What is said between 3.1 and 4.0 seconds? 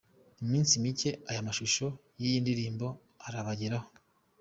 arabageraho.